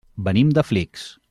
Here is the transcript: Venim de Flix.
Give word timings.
Venim 0.27 0.53
de 0.59 0.65
Flix. 0.71 1.11